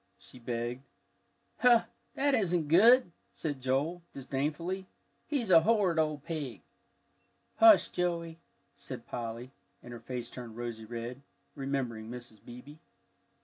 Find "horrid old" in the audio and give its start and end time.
5.61-6.23